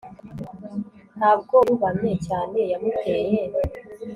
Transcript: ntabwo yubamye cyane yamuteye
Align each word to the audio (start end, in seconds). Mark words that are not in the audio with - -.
ntabwo 1.17 1.55
yubamye 1.67 2.13
cyane 2.27 2.59
yamuteye 2.71 3.37